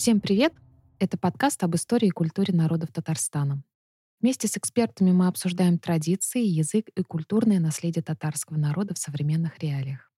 [0.00, 0.54] Всем привет!
[0.98, 3.62] Это подкаст об истории и культуре народов Татарстана.
[4.22, 10.10] Вместе с экспертами мы обсуждаем традиции, язык и культурное наследие татарского народа в современных реалиях.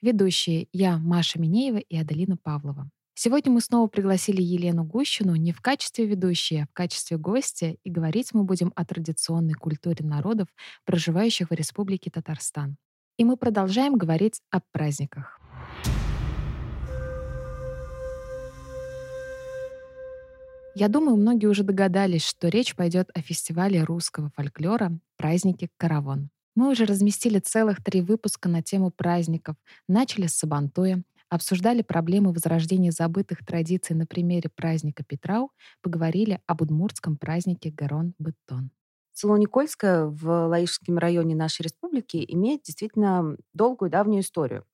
[0.00, 2.88] Ведущие я, Маша Минеева и Аделина Павлова.
[3.12, 7.90] Сегодня мы снова пригласили Елену Гущину не в качестве ведущей, а в качестве гостя, и
[7.90, 10.48] говорить мы будем о традиционной культуре народов,
[10.86, 12.78] проживающих в Республике Татарстан.
[13.18, 15.38] И мы продолжаем говорить о праздниках.
[20.78, 26.28] Я думаю, многие уже догадались, что речь пойдет о фестивале русского фольклора «Праздники Каравон».
[26.54, 29.56] Мы уже разместили целых три выпуска на тему праздников.
[29.88, 37.16] Начали с Сабантуя, обсуждали проблемы возрождения забытых традиций на примере праздника Петрау, поговорили об удмуртском
[37.16, 38.70] празднике Гарон-Беттон.
[39.14, 44.66] Село Никольское в Лаишском районе нашей республики имеет действительно долгую давнюю историю.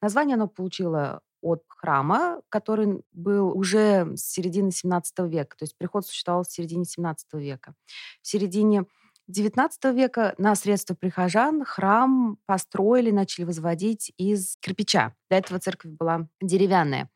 [0.00, 5.56] Название оно получило от храма, который был уже с середины 17 века.
[5.56, 7.74] То есть приход существовал в середине 17 века.
[8.22, 8.86] В середине
[9.30, 15.14] XIX века на средства прихожан храм построили, начали возводить из кирпича.
[15.30, 17.10] До этого церковь была деревянная.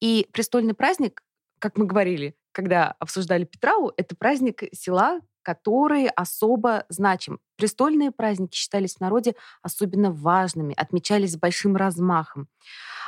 [0.00, 1.22] И престольный праздник,
[1.58, 7.40] как мы говорили, когда обсуждали Петрау, это праздник села, который особо значим.
[7.56, 12.48] Престольные праздники считались в народе особенно важными, отмечались с большим размахом.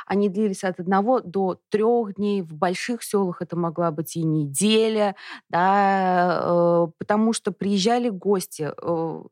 [0.07, 2.41] Они длились от одного до трех дней.
[2.41, 5.15] В больших селах это могла быть и неделя,
[5.49, 9.23] да, э, потому что приезжали гости, э,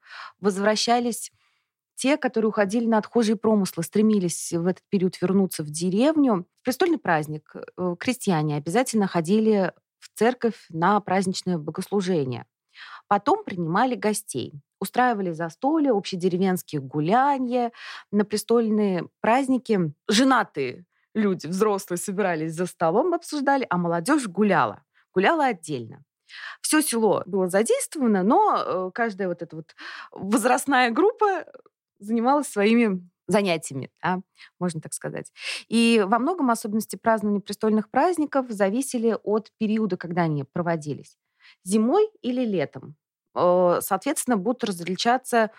[0.41, 1.31] возвращались
[1.95, 6.45] те, которые уходили на отхожие промыслы, стремились в этот период вернуться в деревню.
[6.59, 12.45] В престольный праздник э, крестьяне обязательно ходили в церковь на праздничное богослужение.
[13.07, 14.53] Потом принимали гостей.
[14.85, 17.71] Устраивали застолья, общедеревенские гуляния.
[18.11, 20.85] На престольные праздники женатые
[21.15, 24.83] люди, взрослые, собирались за столом, обсуждали, а молодежь гуляла.
[25.11, 26.03] Гуляла отдельно.
[26.61, 29.75] Все село было задействовано, но э, каждая вот эта вот
[30.11, 31.45] возрастная группа
[31.97, 34.21] занималась своими занятиями, да,
[34.59, 35.33] можно так сказать.
[35.67, 41.17] И во многом особенности празднования престольных праздников зависели от периода, когда они проводились
[41.63, 42.95] зимой или летом.
[43.35, 45.51] Э, соответственно, будут различаться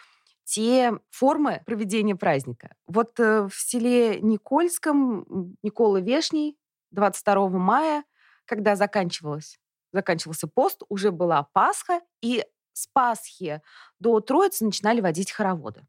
[0.45, 2.75] те формы проведения праздника.
[2.87, 6.57] Вот э, в селе Никольском Никола Вешний
[6.93, 8.05] 22 мая,
[8.45, 9.59] когда заканчивалось,
[9.93, 13.63] заканчивался пост, уже была Пасха, и с Пасхи
[13.99, 15.87] до Троицы начинали водить хороводы.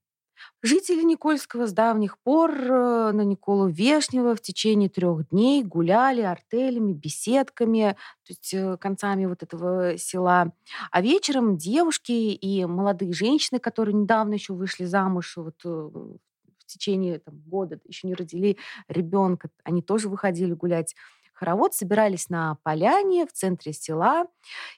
[0.61, 6.93] Жители Никольского с давних пор э, на Николу Вешнего в течение трех дней гуляли артелями,
[6.93, 10.53] беседками, то есть э, концами вот этого села.
[10.91, 17.19] А вечером девушки и молодые женщины, которые недавно еще вышли замуж, вот э, в течение
[17.19, 20.95] там, года еще не родили ребенка, они тоже выходили гулять.
[21.33, 24.25] Хоровод собирались на поляне в центре села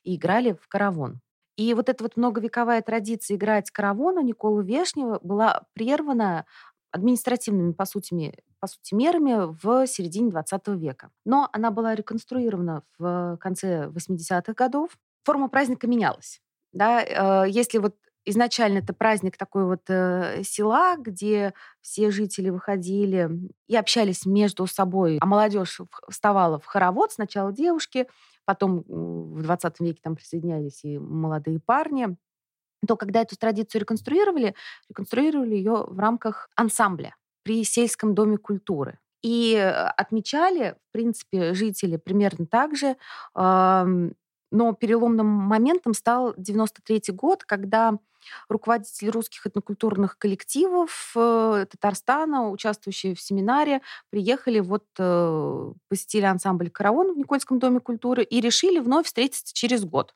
[0.03, 1.21] и играли в каравон.
[1.59, 6.45] И вот эта вот многовековая традиция играть каравона Николы Вешнего была прервана
[6.91, 11.11] административными, по сути, по сути, мерами в середине 20 века.
[11.25, 14.91] Но она была реконструирована в конце 80-х годов.
[15.25, 16.39] Форма праздника менялась.
[16.71, 23.29] Да, э, если вот изначально это праздник такой вот э, села, где все жители выходили
[23.67, 28.07] и общались между собой, а молодежь вставала в хоровод, сначала девушки,
[28.49, 32.17] потом в 20 веке там присоединялись и молодые парни,
[32.87, 34.55] то когда эту традицию реконструировали,
[34.89, 38.97] реконструировали ее в рамках ансамбля при сельском доме культуры.
[39.21, 42.95] И э, отмечали, в принципе, жители примерно так же,
[43.35, 47.99] но переломным моментом стал 93 год, когда
[48.47, 57.13] руководители русских этнокультурных коллективов э, Татарстана, участвующие в семинаре, приехали вот э, посетили ансамбль «Караван»
[57.13, 60.15] в Никольском доме культуры и решили вновь встретиться через год.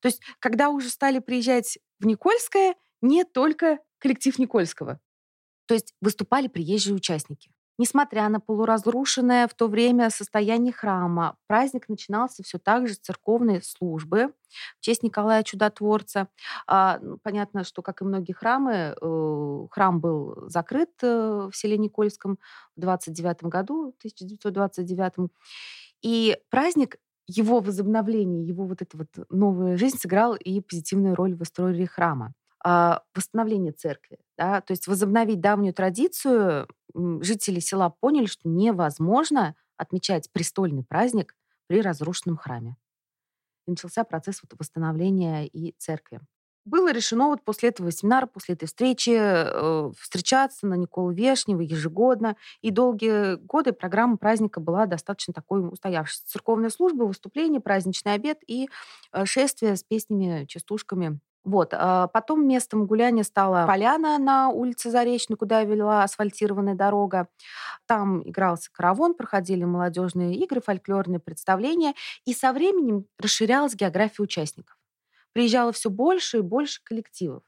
[0.00, 5.00] То есть, когда уже стали приезжать в Никольское, не только коллектив Никольского.
[5.66, 7.53] То есть выступали приезжие участники.
[7.76, 13.62] Несмотря на полуразрушенное в то время состояние храма, праздник начинался все так же с церковной
[13.62, 14.32] службы
[14.78, 16.28] в честь Николая Чудотворца.
[16.68, 21.76] А, ну, понятно, что, как и многие храмы, э, храм был закрыт э, в селе
[21.76, 22.38] Никольском
[22.76, 25.30] в 29 году, 1929.
[26.02, 31.42] И праздник его возобновление, его вот эта вот новая жизнь сыграл и позитивную роль в
[31.42, 32.34] истории храма.
[32.62, 34.18] А, восстановление церкви.
[34.36, 34.60] Да?
[34.60, 41.34] То есть возобновить давнюю традицию жители села поняли, что невозможно отмечать престольный праздник
[41.66, 42.76] при разрушенном храме.
[43.66, 46.20] И начался процесс вот восстановления и церкви.
[46.66, 52.36] было решено вот после этого семинара, после этой встречи э, встречаться на Николу Вешнева ежегодно.
[52.62, 56.26] И долгие годы программа праздника была достаточно такой устоявшейся.
[56.26, 58.68] Церковная служба, выступление, праздничный обед и
[59.12, 61.70] э, шествие с песнями, частушками вот.
[61.72, 67.28] А потом местом гуляния стала поляна на улице Заречной, куда вела асфальтированная дорога.
[67.86, 71.94] Там игрался каравон, проходили молодежные игры, фольклорные представления.
[72.24, 74.76] И со временем расширялась география участников.
[75.32, 77.42] Приезжало все больше и больше коллективов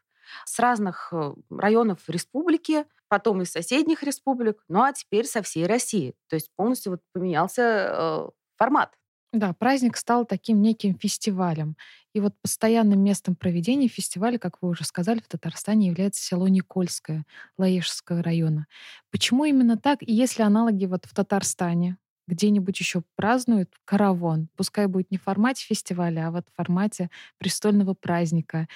[0.45, 6.15] с разных э, районов республики, потом из соседних республик, ну а теперь со всей России.
[6.29, 8.97] То есть полностью вот поменялся э, формат.
[9.37, 11.77] Да, праздник стал таким неким фестивалем.
[12.15, 17.27] И вот постоянным местом проведения фестиваля, как вы уже сказали, в Татарстане является село Никольское
[17.59, 18.67] Лаешского района.
[19.11, 19.99] Почему именно так?
[20.01, 21.99] И есть ли аналоги вот в Татарстане?
[22.29, 24.49] где-нибудь еще празднуют каравон.
[24.57, 28.67] Пускай будет не в формате фестиваля, а вот в формате престольного праздника.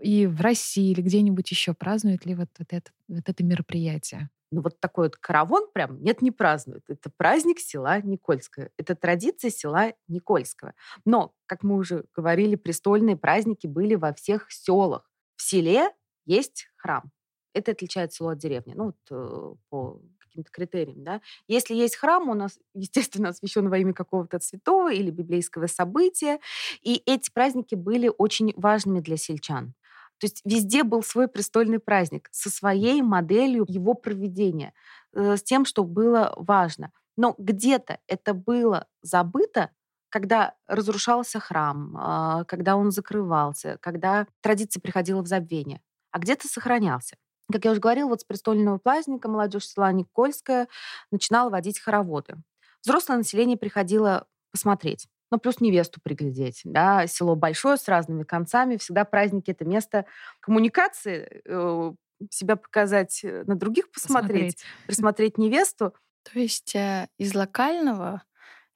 [0.00, 4.30] И в России или где-нибудь еще празднуют ли вот, вот, это, вот это мероприятие?
[4.50, 6.84] Ну вот такой вот караван прям нет, не празднуют.
[6.88, 8.70] Это праздник села Никольское.
[8.78, 10.74] Это традиция села Никольского.
[11.04, 15.10] Но, как мы уже говорили, престольные праздники были во всех селах.
[15.36, 15.90] В селе
[16.24, 17.10] есть храм.
[17.52, 18.72] Это отличает село от деревни.
[18.74, 21.20] Ну, вот э, по каким-то критериям, да.
[21.48, 26.38] Если есть храм, он, естественно, освящен во имя какого-то святого или библейского события,
[26.82, 29.74] и эти праздники были очень важными для сельчан.
[30.18, 34.74] То есть везде был свой престольный праздник со своей моделью его проведения,
[35.12, 36.92] э, с тем, что было важно.
[37.16, 39.70] Но где-то это было забыто,
[40.08, 45.80] когда разрушался храм, а, когда он закрывался, когда традиция приходила в забвение,
[46.10, 47.16] а где-то сохранялся.
[47.50, 50.68] Как я уже говорила, вот с престольного праздника молодежь села Никольская
[51.10, 52.36] начинала водить хороводы.
[52.82, 55.08] Взрослое население приходило посмотреть.
[55.30, 56.62] Ну, плюс невесту приглядеть.
[56.64, 57.06] Да?
[57.06, 58.76] Село большое, с разными концами.
[58.76, 60.06] Всегда праздники— это место
[60.40, 61.92] коммуникации, э,
[62.30, 64.64] себя показать, э, на других посмотреть, посмотреть.
[64.86, 65.94] присмотреть невесту.
[66.22, 68.22] То есть э, из локального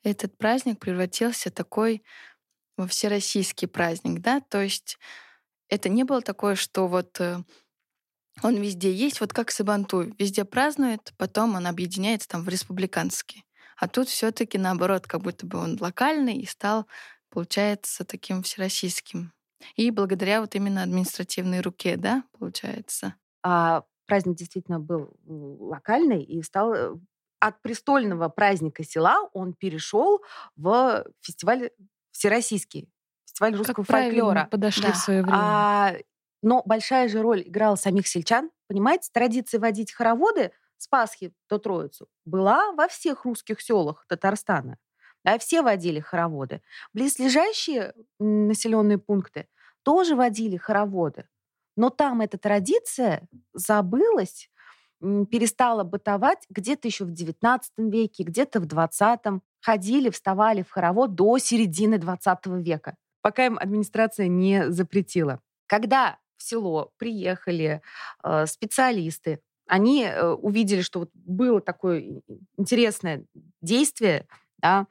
[0.03, 2.03] этот праздник превратился такой
[2.77, 4.41] во всероссийский праздник, да?
[4.41, 4.99] То есть
[5.69, 7.21] это не было такое, что вот
[8.43, 13.45] он везде есть, вот как Сабантуй, везде празднует, потом он объединяется там в республиканский.
[13.83, 16.87] А тут все-таки наоборот, как будто бы он локальный и стал,
[17.31, 19.33] получается, таким всероссийским.
[19.75, 23.17] И благодаря вот именно административной руке, да, получается.
[23.43, 26.95] А праздник действительно был локальный и стал э,
[27.41, 30.23] от престольного праздника села он перешел
[30.55, 31.71] в фестиваль
[32.13, 32.89] всероссийский,
[33.25, 34.47] фестиваль русского как фольклора.
[34.49, 34.93] подошли да.
[34.93, 35.37] в свое время.
[35.37, 35.95] А,
[36.41, 38.53] но большая же роль играла самих сельчан.
[38.69, 40.53] Понимаете, традиция водить хороводы
[40.83, 44.79] с Пасхи до Троицу была во всех русских селах Татарстана.
[45.25, 46.61] Да, все водили хороводы.
[46.93, 49.47] Близлежащие населенные пункты
[49.85, 51.29] тоже водили хороводы.
[51.77, 54.51] Но там эта традиция забылась,
[55.01, 59.41] перестала бытовать где-то еще в XIX веке, где-то в XX.
[59.61, 65.41] Ходили, вставали в хоровод до середины XX века, пока им администрация не запретила.
[65.69, 67.83] Когда в село приехали
[68.25, 69.41] э, специалисты,
[69.73, 72.21] они э, увидели, что вот было такое
[72.59, 73.25] интересное
[73.63, 74.27] действие,
[74.59, 74.87] да,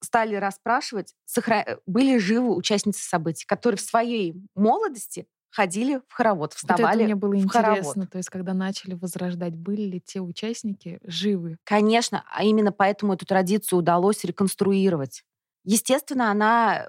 [0.00, 1.62] стали расспрашивать, сохра...
[1.66, 7.04] Э, были живы участницы событий, которые в своей молодости ходили в хоровод, вставали вот это
[7.04, 7.62] мне было в интересно.
[7.62, 8.10] хоровод.
[8.10, 11.58] То есть, когда начали возрождать, были ли те участники живы?
[11.62, 15.22] Конечно, а именно поэтому эту традицию удалось реконструировать.
[15.64, 16.88] Естественно, она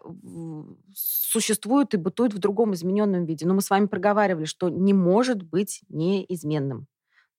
[0.93, 3.45] существует и бытует в другом измененном виде.
[3.45, 6.87] Но мы с вами проговаривали, что не может быть неизменным.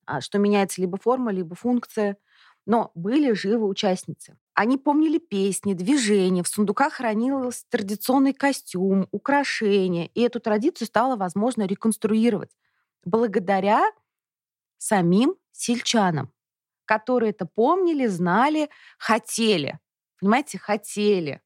[0.06, 2.16] А что меняется либо форма, либо функция.
[2.64, 4.36] Но были живы участницы.
[4.54, 10.06] Они помнили песни, движения, в сундуках хранился традиционный костюм, украшения.
[10.14, 12.50] И эту традицию стало возможно реконструировать
[13.04, 13.84] благодаря
[14.78, 16.32] самим сельчанам,
[16.84, 19.78] которые это помнили, знали, хотели.
[20.20, 21.40] Понимаете, хотели.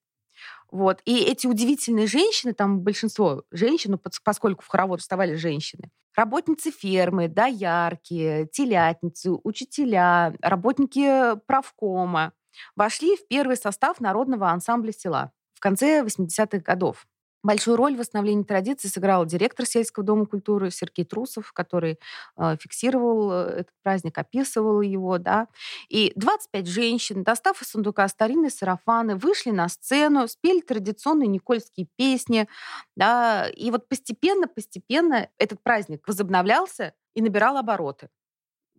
[0.71, 1.03] Вот.
[1.05, 5.91] И эти удивительные женщины, там большинство женщин, ну, поскольку в хоровод вставали женщины,
[6.21, 12.33] работницы фермы, доярки, телятницы, учителя, работники правкома,
[12.77, 17.07] вошли в первый состав народного ансамбля села в конце 80-х годов.
[17.43, 21.99] Большую роль в восстановлении традиции сыграл директор сельского дома культуры Сергей Трусов, который
[22.37, 25.49] э, фиксировал э, этот праздник, описывал его, да.
[25.89, 32.47] И 25 женщин, достав из сундука старинные сарафаны, вышли на сцену, спели традиционные никольские песни,
[32.95, 33.49] да.
[33.49, 38.11] И вот постепенно-постепенно этот праздник возобновлялся и набирал обороты.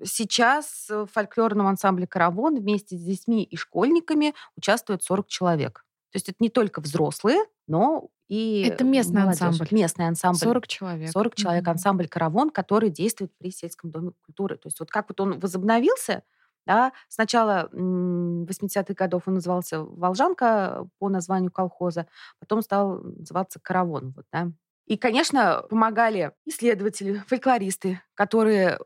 [0.03, 5.85] Сейчас в фольклорном ансамбле «Каравон» вместе с детьми и школьниками участвует 40 человек.
[6.11, 9.41] То есть это не только взрослые, но и Это местный молодежь.
[9.41, 9.67] ансамбль.
[9.71, 10.39] Местный ансамбль.
[10.39, 11.11] 40 человек.
[11.11, 11.71] 40 человек, Мгм.
[11.71, 14.57] ансамбль «Каравон», который действует при сельском доме культуры.
[14.57, 16.23] То есть вот как вот он возобновился,
[16.65, 22.07] да, сначала м, 80-х годов он назывался «Волжанка» по названию колхоза,
[22.39, 24.13] потом стал называться «Каравон».
[24.15, 24.51] Вот, да.
[24.87, 28.79] И, конечно, помогали исследователи, фольклористы, которые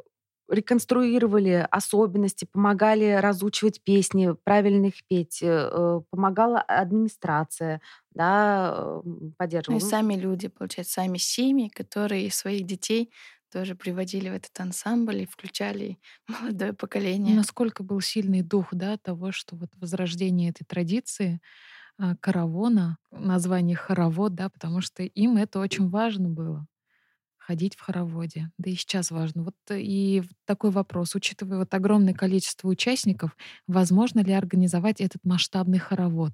[0.50, 7.82] реконструировали особенности, помогали разучивать песни, правильно их петь, э, э, помогала администрация,
[8.14, 9.80] да, э, Ну и поддерживала.
[9.80, 13.12] Ну, сами люди, получается, сами семьи, которые своих детей
[13.52, 15.98] тоже приводили в этот ансамбль и включали
[16.28, 17.36] молодое поколение.
[17.36, 21.40] Насколько был сильный дух да, того, что вот возрождение этой традиции
[21.98, 26.68] а, каравона, название хоровод, да, потому что им это очень важно было
[27.46, 28.52] ходить в хороводе.
[28.58, 29.44] Да и сейчас важно.
[29.44, 33.38] Вот э, и такой вопрос, учитывая вот огромное количество участников,
[33.68, 36.34] возможно ли организовать этот масштабный хоровод?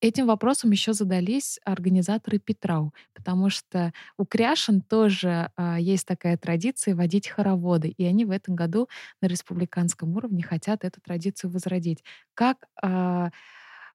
[0.00, 6.94] Этим вопросом еще задались организаторы Петрау, потому что у Кряшин тоже а, есть такая традиция
[6.94, 8.88] водить хороводы, и они в этом году
[9.20, 12.04] на республиканском уровне хотят эту традицию возродить.
[12.34, 13.30] Как а,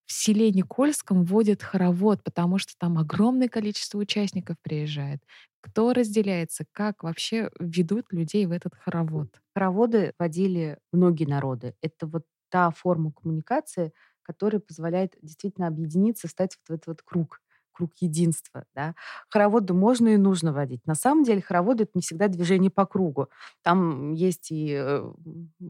[0.06, 5.22] в селе Никольском водят хоровод, потому что там огромное количество участников приезжает.
[5.62, 9.42] Кто разделяется, как вообще ведут людей в этот хоровод?
[9.56, 11.76] Хороводы водили многие народы.
[11.82, 17.42] Это вот та форма коммуникации, которая позволяет действительно объединиться, стать вот в этот вот круг,
[17.74, 18.64] круг единства.
[18.76, 18.96] Да.
[19.30, 20.82] Хороводы можно и нужно водить.
[20.86, 23.28] На самом деле хороводы— это не всегда движение по кругу.
[23.64, 25.12] Там есть и э,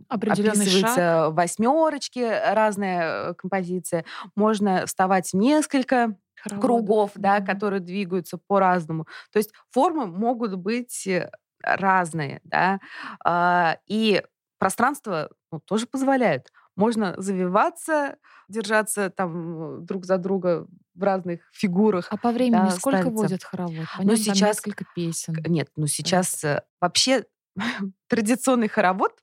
[0.10, 2.20] Определенный описывается восьмерочки,
[2.54, 4.06] разная э, композиция.
[4.36, 6.62] Можно вставать несколько Хороводов.
[6.62, 7.46] кругов, да, Мгм.
[7.46, 9.08] которые двигаются по-разному.
[9.32, 11.32] То есть формы могут быть э,
[11.64, 12.80] разные, да,
[13.24, 14.22] А, и
[14.60, 16.52] пространство ну, тоже позволяет.
[16.76, 20.66] Можно завиваться, держаться там э, друг за друга
[20.96, 22.08] в разных фигурах.
[22.10, 23.22] А по времени да, сколько ставится.
[23.24, 23.86] водят хоровод?
[23.98, 25.36] По Ну, сейчас- несколько песен.
[25.48, 27.26] Нет, ну сейчас э, вообще
[28.08, 29.14] традиционный хоровод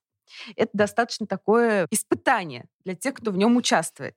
[0.56, 4.16] это достаточно такое испытание для тех, кто в нем участвует.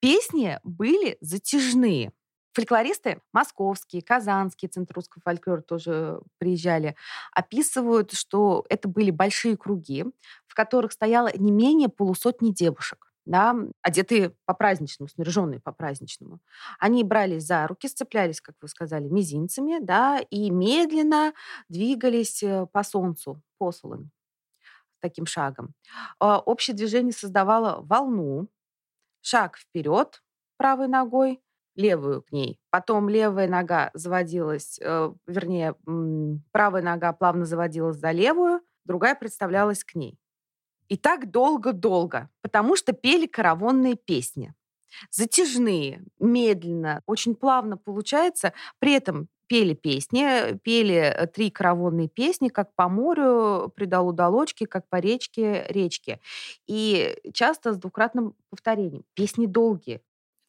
[0.00, 2.12] Песни были затяжные.
[2.52, 6.96] Фольклористы московские, казанские, Центр русского фольклора тоже приезжали,
[7.32, 10.04] описывают, что это были большие круги,
[10.46, 16.40] в которых стояло не менее полусотни девушек да, одетые по-праздничному, снаряженные по-праздничному.
[16.78, 21.32] Они брались за руки, сцеплялись, как вы сказали, мизинцами, да, и медленно
[21.68, 24.10] двигались э, по солнцу, посолонь,
[25.00, 25.74] таким шагом.
[26.18, 28.48] А, Общее движение создавало волну,
[29.20, 30.22] шаг вперед
[30.56, 31.40] правой ногой,
[31.74, 32.58] левую к ней.
[32.70, 35.74] Потом левая нога заводилась, э, вернее,
[36.52, 40.18] правая нога плавно заводилась за левую, другая представлялась к ней.
[40.88, 44.54] И так долго-долго, потому что пели каравонные песни.
[45.10, 48.52] Затяжные, медленно, очень плавно получается.
[48.78, 54.88] При этом пели песни, пели э, три каравонные песни, как по морю, придал удалочки, как
[54.88, 56.20] по речке, речки.
[56.66, 59.04] И часто с двукратным повторением.
[59.14, 60.00] Песни долгие.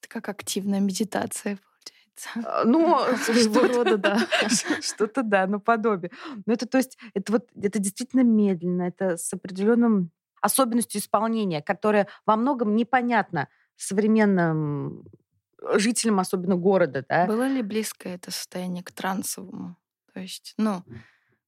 [0.04, 2.30] Это как активная медитация получается.
[2.46, 4.20] А, Ну, Своего рода, да.
[4.82, 6.12] Что-то, да, наподобие.
[6.46, 12.08] Но это, то есть, это вот, это действительно медленно, это с определенным особенностью исполнения, которая
[12.26, 15.06] во многом непонятна современным
[15.76, 17.26] жителям, особенно города, да.
[17.26, 19.78] Было ли близко это состояние к трансовому?
[20.14, 20.84] То есть, ну,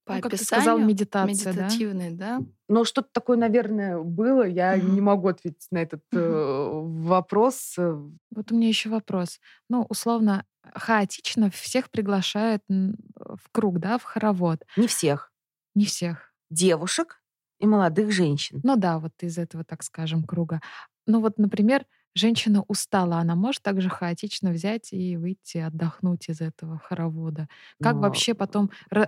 [0.06, 1.66] по Ну, как ты описанию, сказал, медитация, да?
[1.66, 2.40] медитативный, да?
[2.68, 4.44] Но что-то такое, наверное, было.
[4.46, 4.94] Я Мгм.
[4.94, 6.22] не могу ответить на этот Мгм.
[6.22, 6.70] э,
[7.08, 7.74] вопрос.
[7.78, 7.92] Э,
[8.30, 9.40] Вот у меня еще вопрос.
[9.68, 10.44] Ну, условно,
[10.74, 14.64] хаотично всех приглашают м, в круг, да, в хоровод.
[14.76, 15.32] Не всех.
[15.74, 16.32] Не всех.
[16.50, 17.22] Девушек
[17.60, 18.60] и молодых женщин.
[18.62, 20.60] Ну да, вот из этого, так скажем, круга.
[21.06, 21.86] Ну вот, например,
[22.16, 27.48] женщина устала, она может также хаотично взять и выйти отдохнуть из этого хоровода.
[27.82, 29.06] Как Но вообще потом э,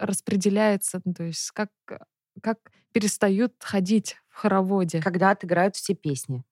[0.00, 1.98] распределяется, ну, то есть как, э,
[2.42, 2.58] как
[2.92, 5.02] перестают ходить в хороводе?
[5.02, 6.44] когда отыграют все песни.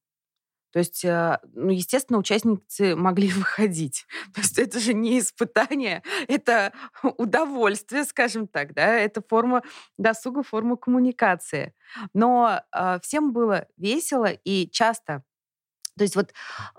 [0.73, 4.07] То есть, э, ну, естественно, участницы могли выходить.
[4.35, 6.73] То есть это же не испытание, это
[7.17, 9.63] удовольствие, скажем так, да, это форма
[9.99, 11.75] досуга, форма коммуникации.
[12.13, 15.23] Но э, всем было весело и часто
[15.97, 16.33] то есть вот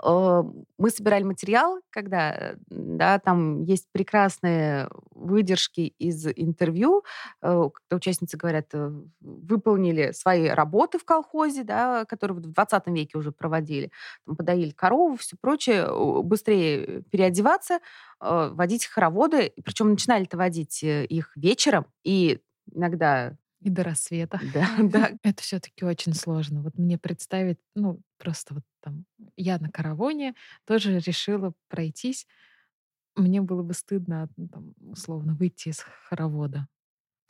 [0.04, 0.44] э,
[0.78, 7.04] мы собирали материал, когда, э, да, там есть прекрасные выдержки из интервью,
[7.42, 8.92] э, когда участницы говорят, э,
[9.22, 13.92] выполнили свои работы в колхозе, да, которые в 20 веке уже проводили,
[14.26, 15.88] там, подоили корову, все прочее,
[16.24, 17.80] быстрее переодеваться,
[18.22, 22.40] э, водить хороводы, причем начинали это водить э, их вечером, и
[22.74, 24.40] иногда, И до рассвета.
[24.54, 26.62] да, да, Это все-таки очень сложно.
[26.62, 29.06] Вот мне представить, ну, просто вот там,
[29.36, 32.28] я на каравоне тоже решила пройтись.
[33.16, 36.68] мне было бы стыдно, ну, там, условно, выйти из хоровода.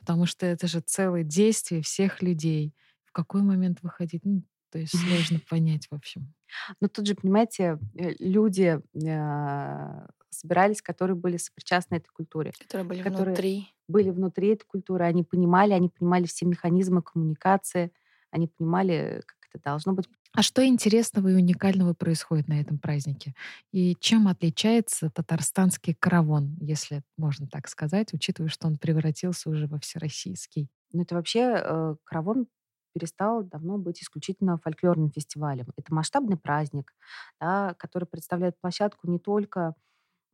[0.00, 2.74] Потому что это же целое действие всех людей.
[3.06, 4.22] В какой момент выходить?
[4.26, 6.34] Ну, то есть сложно понять, в общем.
[6.82, 10.06] Но тут же, понимаете, э, люди э,
[10.38, 12.52] собирались, которые были сопричастны этой культуре.
[12.58, 13.68] Которые были которые внутри.
[13.88, 15.04] Были внутри этой культуры.
[15.04, 17.92] Они понимали, они понимали все механизмы коммуникации,
[18.30, 20.08] они понимали, как это должно быть.
[20.32, 23.34] А что интересного и уникального происходит на этом празднике?
[23.72, 29.78] И чем отличается татарстанский каравон, если можно так сказать, учитывая, что он превратился уже во
[29.78, 30.68] всероссийский?
[30.92, 32.48] Ну, это вообще э, караван
[32.92, 35.66] перестал давно быть исключительно фольклорным фестивалем.
[35.76, 36.94] Это масштабный праздник,
[37.40, 39.74] да, который представляет площадку не только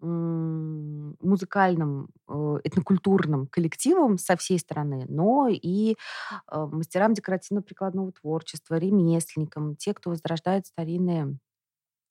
[0.03, 9.95] музыкальным, э, этнокультурным коллективам со всей страны, но и э, мастерам декоративно-прикладного творчества, ремесленникам, те,
[9.95, 11.39] кто возрождает старинные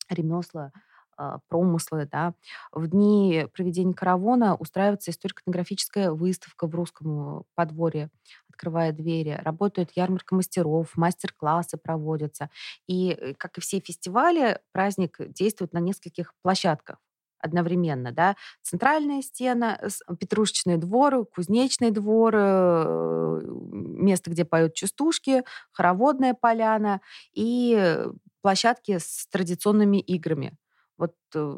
[0.10, 0.72] ремесла,
[1.18, 2.08] а, промыслы.
[2.12, 2.34] Да.
[2.72, 8.10] В дни проведения каравана устраивается историко-этнографическая выставка в русском подворье,
[8.50, 9.40] открывая двери.
[9.44, 12.50] Работает ярмарка мастеров, мастер-классы проводятся.
[12.88, 16.98] И, э, как и все фестивали, праздник действует на нескольких площадках
[17.42, 19.80] одновременно, да, центральная стена,
[20.20, 27.02] Петрушечный двор, Кузнечный двор, э, место, где поют частушки, хороводная поляна
[27.34, 27.98] и
[28.42, 30.54] площадки с традиционными играми.
[30.98, 31.56] Вот э,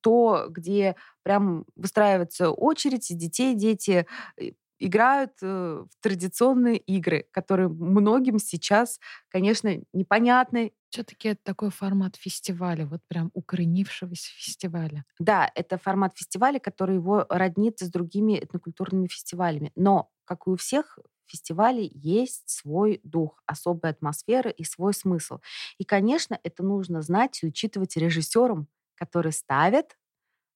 [0.00, 4.06] то, где прям выстраивается очередь, детей дети
[4.40, 12.86] э, играют в традиционные игры, которые многим сейчас, конечно, непонятны все-таки это такой формат фестиваля,
[12.86, 15.04] вот прям укоренившегося фестиваля.
[15.18, 19.72] Да, это формат фестиваля, который его роднит с другими этнокультурными фестивалями.
[19.76, 25.38] Но, как и у всех фестивалей, есть свой дух, особая атмосфера и свой смысл.
[25.78, 29.96] И, конечно, это нужно знать и учитывать режиссерам, которые ставят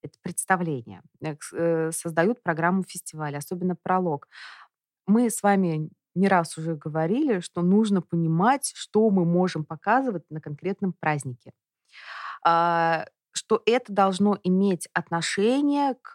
[0.03, 4.29] это представление, э, э, создают программу фестиваля, особенно пролог.
[5.07, 10.41] Мы с вами не раз уже говорили, что нужно понимать, что мы можем показывать на
[10.41, 11.53] конкретном празднике.
[12.45, 16.15] А, что это должно иметь отношение к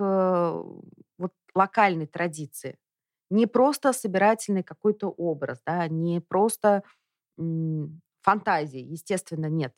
[1.17, 2.77] вот, локальной традиции.
[3.29, 6.83] Не просто собирательный какой-то образ, да, не просто
[8.21, 9.73] фантазии, естественно, нет.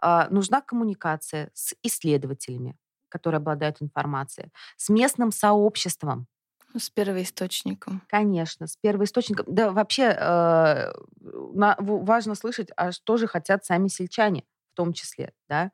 [0.00, 2.76] А, нужна коммуникация с исследователями,
[3.08, 6.26] которые обладают информацией, с местным сообществом,
[6.76, 8.02] с первоисточником.
[8.08, 9.46] Конечно, с первоисточником.
[9.48, 15.32] Да, вообще э, на, важно слышать, а что же хотят сами сельчане в том числе,
[15.48, 15.70] да.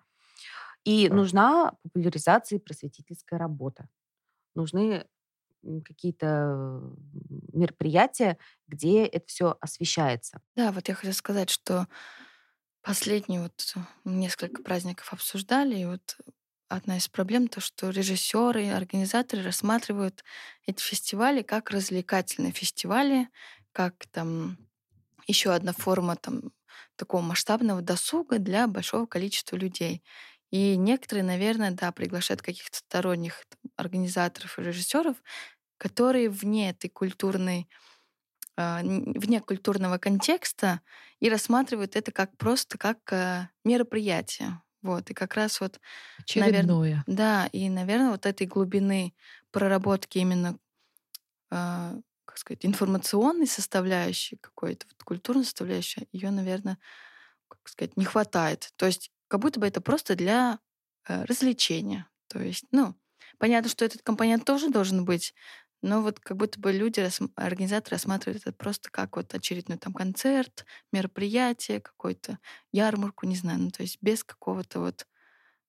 [0.85, 3.88] И нужна популяризация и просветительская работа.
[4.54, 5.07] Нужны
[5.85, 6.83] какие-то
[7.52, 10.40] мероприятия, где это все освещается.
[10.57, 11.88] Да, вот я хотела сказать, что
[12.83, 16.18] последние вот несколько праздников обсуждали, и вот
[16.68, 20.24] одна из проблем то, что режиссеры организаторы рассматривают
[20.66, 23.29] эти фестивали как развлекательные фестивали,
[23.72, 24.59] как там
[25.27, 26.53] еще одна форма там
[26.96, 30.03] такого масштабного досуга для большого количества людей.
[30.50, 35.16] И некоторые, наверное, да, приглашают каких-то сторонних там, организаторов и режиссеров,
[35.79, 37.68] которые вне этой культурной
[38.57, 40.81] а, вне культурного контекста
[41.20, 44.62] и рассматривают это как просто как э, мероприятие.
[44.85, 45.81] Вот, и как раз вот...
[46.18, 47.03] Очередное.
[47.07, 47.16] Навер...
[47.16, 49.14] Да, и, наверное, вот этой глубины
[49.51, 50.59] проработки именно,
[51.51, 56.77] э, как сказать, информационной составляющей какой-то, вот, культурной составляющей, ее, наверное,
[57.49, 58.73] как сказать, не хватает.
[58.77, 60.59] То есть как будто бы это просто для
[61.09, 62.07] э, развлечения.
[62.29, 62.94] То есть, ну,
[63.38, 65.35] понятно, что этот компонент тоже должен быть,
[65.85, 70.64] но вот как будто бы люди, организаторы рассматривают это просто как вот очередной там концерт,
[70.92, 72.38] мероприятие, какой-то
[72.73, 75.07] ярмарку, не знаю, ну то есть без какого-то вот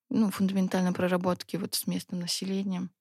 [0.09, 2.91] ну, фундаментальной проработки вот с местным населением,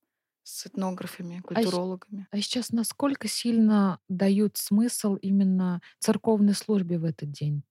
[0.42, 2.28] с этнографами, культурологами.
[2.32, 7.62] А, а сейчас насколько сильно дают смысл именно церковной службе в этот день?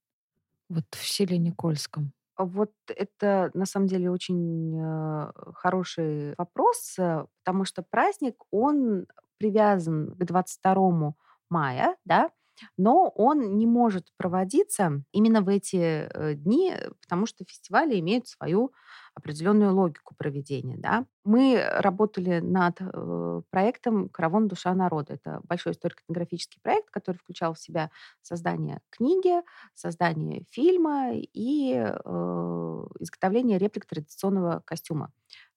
[0.69, 2.13] Вот в селе Никольском.
[2.37, 9.05] Вот это на самом деле очень э, хороший вопрос, э, потому что праздник, он
[9.37, 11.13] привязан к 22
[11.49, 12.29] мая, да,
[12.77, 18.71] но он не может проводиться именно в эти э, дни, потому что фестивали имеют свою
[19.15, 20.75] определенную логику проведения.
[20.77, 21.05] Да.
[21.23, 24.47] Мы работали над э, проектом «Караван.
[24.47, 25.13] Душа народа».
[25.13, 29.41] Это большой историко-этнографический проект, который включал в себя создание книги,
[29.73, 35.11] создание фильма и э, изготовление реплик традиционного костюма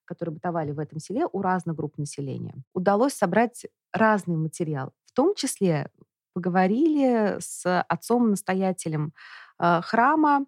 [0.07, 2.55] которые бытовали в этом селе у разных групп населения.
[2.73, 4.93] Удалось собрать разный материал.
[5.05, 5.91] В том числе
[6.37, 9.15] поговорили с отцом-настоятелем
[9.59, 10.45] э, храма,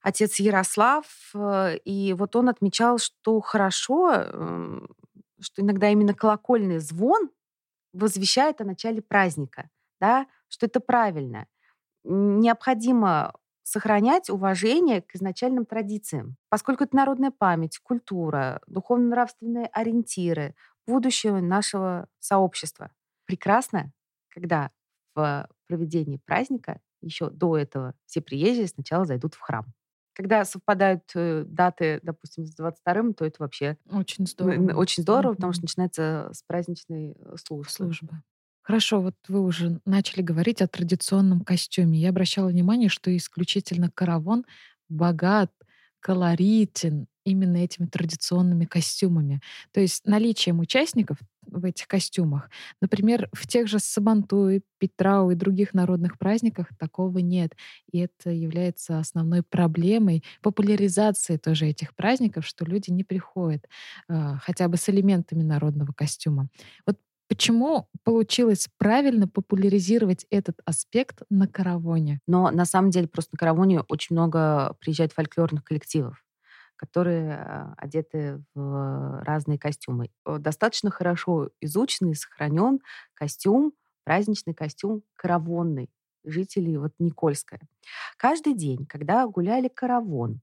[0.00, 4.88] отец Ярослав, э, и вот он отмечал, что хорошо, эм,
[5.40, 7.30] что иногда именно колокольный звон
[7.92, 11.48] возвещает о начале праздника, да, что это правильно.
[12.04, 13.34] Необходимо
[13.64, 20.54] сохранять уважение к изначальным традициям, поскольку это народная память, культура, духовно-нравственные ориентиры,
[20.86, 22.92] будущее нашего сообщества.
[23.26, 23.92] Прекрасно,
[24.28, 24.70] когда
[25.14, 29.66] в проведении праздника еще до этого все приезжие сначала зайдут в храм.
[30.14, 34.74] Когда совпадают э, даты, допустим, с 22-м, то это вообще очень здорово.
[34.74, 35.36] Очень здорово, mm-hmm.
[35.36, 37.70] потому что начинается с праздничной э, службы.
[37.70, 38.22] службы.
[38.62, 41.98] Хорошо, вот вы уже начали говорить о традиционном костюме.
[41.98, 44.44] Я обращала внимание, что исключительно каравон
[44.88, 45.50] богат,
[46.00, 49.40] колоритен именно этими традиционными костюмами.
[49.72, 55.74] То есть наличием участников в этих костюмах, например, в тех же Сабантуи, Петрау и других
[55.74, 57.56] народных праздниках такого нет.
[57.90, 63.66] И это является основной проблемой популяризации тоже этих праздников, что люди не приходят
[64.08, 66.48] э, хотя бы с элементами народного костюма.
[66.86, 66.98] Вот
[67.32, 72.20] Почему получилось правильно популяризировать этот аспект на каравоне?
[72.26, 76.21] Но на самом деле просто на каравоне очень много приезжает фольклорных коллективов
[76.82, 80.10] которые а, одеты в разные костюмы.
[80.26, 82.80] Достаточно хорошо изучен и сохранен
[83.14, 85.90] костюм, праздничный костюм каравонный
[86.24, 87.60] жителей вот Никольская.
[88.16, 90.40] Каждый день, когда гуляли каравон,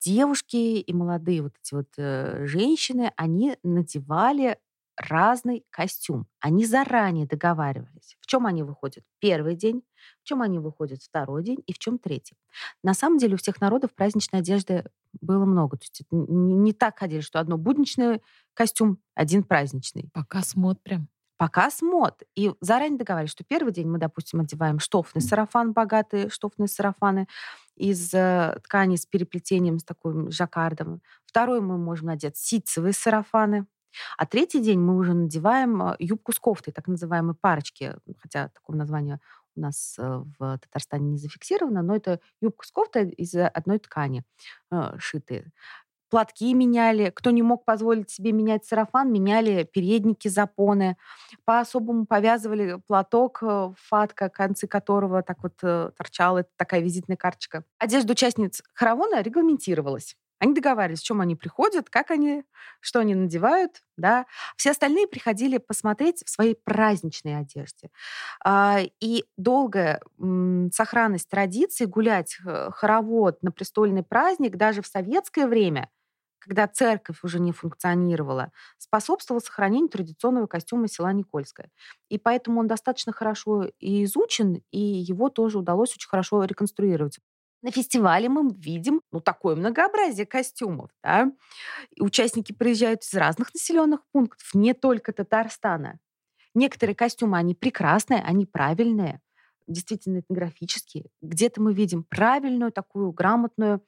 [0.00, 4.58] девушки и молодые вот эти вот э, женщины, они надевали
[4.98, 6.26] разный костюм.
[6.40, 9.82] Они заранее договаривались, в чем они выходят первый день,
[10.22, 12.36] в чем они выходят второй день и в чем третий.
[12.82, 14.84] На самом деле у всех народов праздничной одежды
[15.20, 15.76] было много.
[15.78, 18.22] То есть не, так ходили, что одно будничный
[18.54, 20.10] костюм, один праздничный.
[20.12, 21.08] Пока мод прям.
[21.36, 22.22] Пока мод.
[22.34, 27.28] И заранее договаривались, что первый день мы, допустим, одеваем штофный сарафан, богатые штофные сарафаны
[27.76, 31.00] из э, ткани с переплетением, с таким жаккардом.
[31.24, 33.66] Второй мы можем надеть ситцевые сарафаны,
[34.16, 38.76] а третий день мы уже надеваем э, юбку с кофтой, так называемые парочки, хотя такого
[38.76, 39.20] названия
[39.56, 44.24] у нас э, в Татарстане не зафиксировано, но это юбка с кофтой из одной ткани
[44.70, 45.52] э, шитые.
[46.10, 47.12] Платки меняли.
[47.14, 50.96] Кто не мог позволить себе менять сарафан, меняли передники, запоны.
[51.44, 53.42] По-особому повязывали платок,
[53.76, 56.46] фатка, концы которого так вот торчала.
[56.56, 57.62] Такая визитная карточка.
[57.76, 60.16] Одежда участниц хоровода регламентировалась.
[60.40, 62.44] Они договаривались, в чем они приходят, как они,
[62.80, 64.26] что они надевают, да.
[64.56, 67.90] Все остальные приходили посмотреть в своей праздничной одежде.
[68.44, 70.00] А, и долгая
[70.72, 75.88] сохранность традиции гулять э, хоровод на престольный праздник даже в советское время
[76.40, 81.68] когда церковь уже не функционировала, способствовал сохранению традиционного костюма села Никольское.
[82.08, 87.18] И поэтому он достаточно хорошо и изучен, и его тоже удалось очень хорошо реконструировать.
[87.62, 90.90] На фестивале мы видим ну, такое многообразие костюмов.
[91.02, 91.32] Да?
[91.94, 95.98] И участники приезжают из разных населенных пунктов, не только Татарстана.
[96.54, 99.20] Некоторые костюмы, они прекрасные, они правильные,
[99.66, 101.06] действительно этнографические.
[101.20, 103.82] Где-то мы видим правильную такую грамотную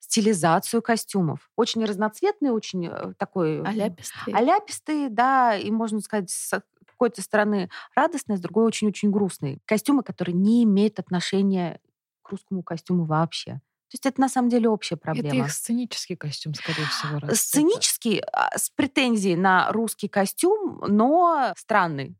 [0.00, 1.50] стилизацию костюмов.
[1.56, 3.62] Очень разноцветные, очень э, такой...
[3.62, 4.34] Аляпистые.
[4.34, 9.58] Аляпистые, да, и, можно сказать, с какой-то стороны радостные, с другой очень-очень грустные.
[9.66, 11.80] Костюмы, которые не имеют отношения
[12.30, 13.60] русскому костюму вообще.
[13.90, 15.28] То есть это на самом деле общая проблема.
[15.28, 17.18] Это их сценический костюм, скорее всего.
[17.18, 18.50] Раз сценический, это...
[18.56, 22.16] с претензией на русский костюм, но странный.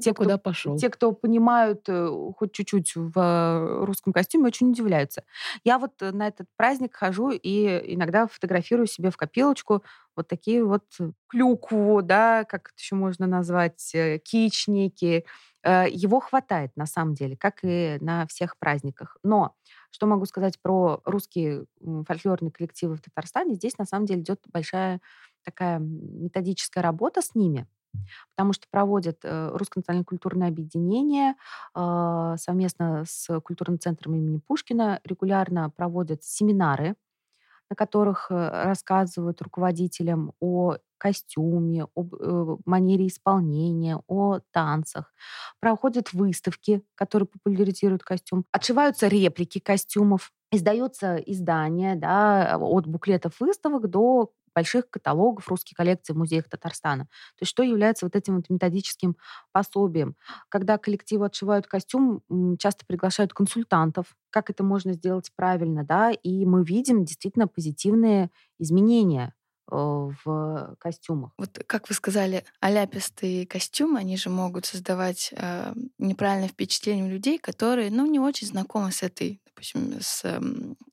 [0.00, 0.76] Те, кто, куда пошел.
[0.76, 5.24] Те, кто понимают э, хоть чуть-чуть в э, русском костюме, очень удивляются.
[5.62, 9.84] Я вот э, на этот праздник хожу и иногда фотографирую себе в копилочку
[10.16, 10.84] вот такие вот
[11.28, 15.24] клюкву, да, как это еще можно назвать, кичники.
[15.64, 19.16] Его хватает на самом деле, как и на всех праздниках.
[19.24, 19.56] Но
[19.90, 21.64] что могу сказать про русские
[22.06, 23.54] фольклорные коллективы в Татарстане?
[23.54, 25.00] Здесь на самом деле идет большая
[25.44, 27.66] такая методическая работа с ними
[28.34, 31.34] потому что проводят э, Русское национальное культурное объединение
[31.74, 36.96] а, совместно с культурным центром имени Пушкина регулярно проводят семинары,
[37.70, 45.12] на которых э, рассказывают руководителям о костюме, об э, манере исполнения, о танцах.
[45.60, 48.44] Проходят выставки, которые популяризируют костюм.
[48.52, 50.32] Отшиваются реплики костюмов.
[50.50, 57.04] Издается издание да, от буклетов выставок до больших каталогов русских коллекций в музеях Татарстана.
[57.04, 59.16] То есть что является вот этим вот методическим
[59.52, 60.16] пособием.
[60.48, 62.22] Когда коллективы отшивают костюм,
[62.58, 69.32] часто приглашают консультантов, как это можно сделать правильно, да, и мы видим действительно позитивные изменения
[69.66, 71.32] в костюмах.
[71.38, 77.38] Вот как вы сказали, аляпистые костюмы, они же могут создавать э, неправильное впечатление у людей,
[77.38, 80.38] которые, ну, не очень знакомы с этой, допустим, с э,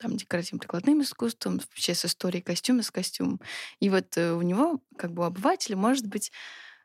[0.00, 3.40] там, декоративно-прикладным искусством, вообще с историей костюма, с костюмом.
[3.80, 6.32] И вот э, у него, как бы у обывателя, может быть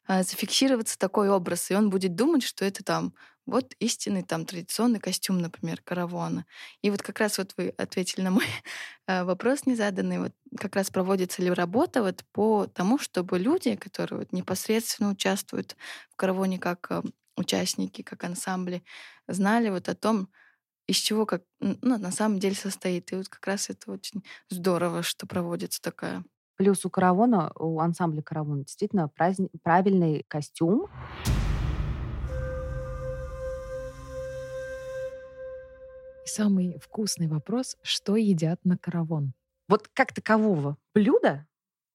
[0.08, 3.13] э, зафиксироваться такой образ, и он будет думать, что это там
[3.47, 6.45] вот истинный там традиционный костюм, например, каравана.
[6.81, 8.45] И вот как раз вот вы ответили на мой
[9.07, 10.19] э, вопрос незаданный.
[10.19, 15.77] Вот как раз проводится ли работа вот по тому, чтобы люди, которые вот непосредственно участвуют
[16.12, 17.01] в каравоне как э,
[17.38, 18.83] участники, как ансамбли,
[19.27, 20.29] знали вот о том,
[20.88, 23.12] из чего как ну, на самом деле состоит.
[23.13, 26.23] И вот как раз это очень здорово, что проводится такая.
[26.57, 30.89] Плюс у каравона, у ансамбля каравана действительно праздник, правильный костюм.
[36.27, 39.33] Самый вкусный вопрос, что едят на каравон?
[39.67, 41.47] Вот как такового блюда,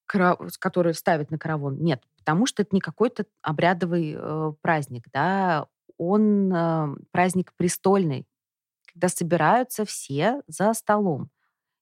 [0.06, 6.52] которое ставят на каравон, нет, потому что это не какой-то обрядовый э, праздник, да, он
[6.52, 8.26] э, праздник престольный,
[8.92, 11.30] когда собираются все за столом.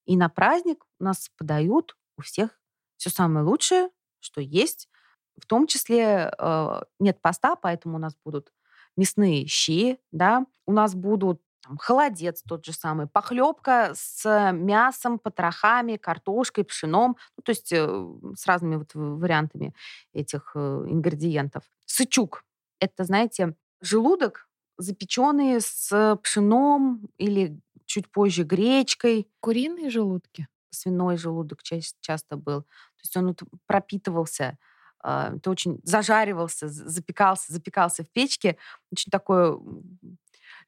[0.04, 2.60] И на праздник у нас подают у всех
[2.96, 3.88] все самое лучшее,
[4.20, 4.88] что есть.
[5.36, 8.52] В том числе э, нет поста, поэтому у нас будут
[8.96, 15.96] мясные щи, да, у нас будут там, холодец тот же самый, похлебка с мясом, потрохами,
[15.96, 19.74] картошкой, пшеном, ну, то есть э, с разными вот вариантами
[20.12, 21.64] этих э, ингредиентов.
[21.86, 22.44] Сычук–
[22.80, 29.28] это, знаете, желудок, запеченный с пшеном или чуть позже гречкой.
[29.40, 30.48] Куриные желудки?
[30.70, 32.62] Свиной желудок часто был.
[32.62, 34.56] То есть он вот пропитывался
[35.02, 38.56] а, это очень зажаривался, запекался, запекался в печке.
[38.92, 39.58] Очень такое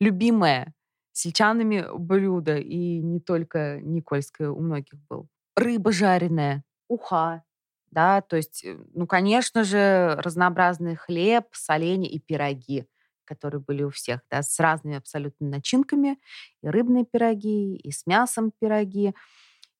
[0.00, 0.74] любимое
[1.12, 5.28] сельчанами блюдо, и не только Никольское у многих был.
[5.56, 7.42] Рыба жареная, уха,
[7.90, 12.86] да, то есть, э, ну, конечно же, разнообразный хлеб, соленья и пироги,
[13.24, 16.18] которые были у всех, да, с разными абсолютно начинками,
[16.62, 19.14] и рыбные пироги, и с мясом пироги,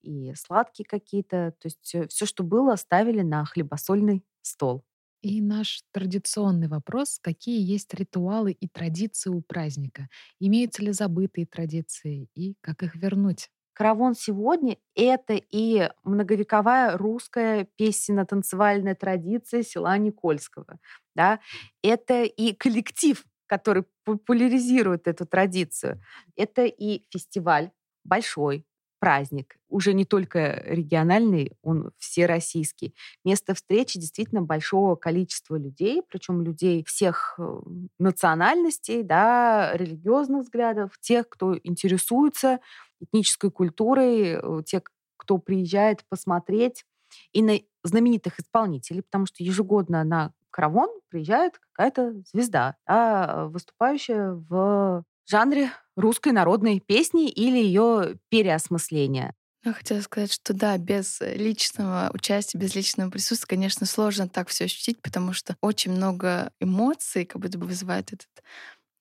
[0.02, 4.84] и сладкие какие-то, то есть э, все, что было, ставили на хлебосольный стол.
[5.22, 10.08] И наш традиционный вопрос, какие есть ритуалы и традиции у праздника?
[10.40, 13.48] Имеются ли забытые традиции и как их вернуть?
[13.72, 20.78] Каравон сегодня— это и многовековая русская песенно-танцевальная традиция села Никольского.
[21.14, 21.38] Да?
[21.82, 26.02] Это и коллектив, который популяризирует эту традицию.
[26.36, 27.70] Это и фестиваль
[28.04, 28.66] большой,
[29.02, 32.94] праздник, уже не только региональный, он всероссийский.
[33.24, 37.60] Место встречи действительно большого количества людей, причем людей всех э,
[37.98, 42.60] национальностей, да, религиозных взглядов, тех, кто интересуется
[43.00, 44.82] этнической культурой, э, тех,
[45.16, 46.84] кто приезжает посмотреть,
[47.32, 55.02] и на знаменитых исполнителей, потому что ежегодно на Каравон приезжает какая-то звезда, да, выступающая в
[55.26, 59.34] жанре русской народной песни или ее переосмысления.
[59.64, 64.64] Я хотела сказать, что да, без личного участия, без личного присутствия, конечно, сложно так все
[64.64, 68.28] ощутить, потому что очень много эмоций как будто бы вызывает этот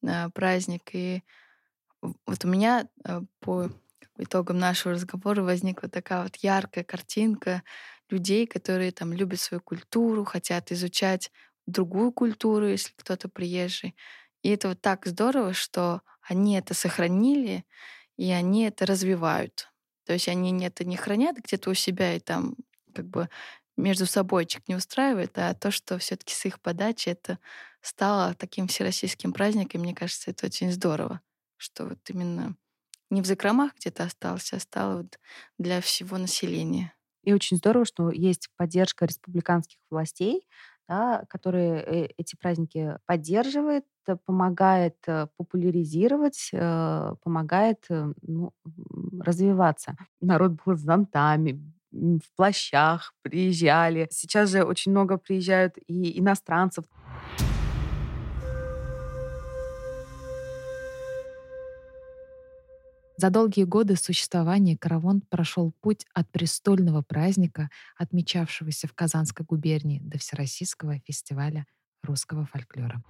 [0.04, 0.84] э, праздник.
[0.94, 1.24] И
[2.02, 3.70] вот у меня э, по
[4.18, 7.64] итогам нашего разговора возникла такая вот яркая картинка
[8.10, 11.32] людей, которые там любят свою культуру, хотят изучать
[11.66, 13.96] другую культуру, если кто-то приезжий.
[14.44, 17.66] И это вот так здорово, что они это сохранили,
[18.18, 19.70] и они это развивают.
[20.06, 22.56] То есть они это не хранят где-то у себя и там
[22.94, 23.30] как бы
[23.78, 27.40] между собойчик не устраивает, а то, что все таки с их подачи это
[27.82, 31.22] стало таким всероссийским праздником, мне кажется, это очень здорово,
[31.58, 32.56] что вот именно
[33.10, 35.20] не в закромах где-то осталось, а стало вот
[35.58, 36.94] для всего населения.
[37.24, 40.48] И очень здорово, что есть поддержка республиканских властей,
[40.92, 46.52] да, которые э, эти праздники поддерживает, э, помогает э, популяризировать,
[47.24, 48.52] помогает ну,
[49.20, 49.96] развиваться.
[50.20, 54.08] Народ был с зонтами, в плащах приезжали.
[54.12, 56.84] Сейчас же очень много приезжают и иностранцев.
[63.22, 70.18] За долгие годы существования каравон прошел путь от престольного праздника, отмечавшегося в Казанской губернии, до
[70.18, 71.68] Всероссийского фестиваля
[72.02, 73.04] русского фольклора.